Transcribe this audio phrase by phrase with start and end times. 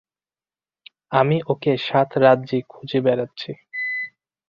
[1.11, 3.51] আমি ওকে সাতরাজ্যি খুঁজে বেড়াচ্ছি।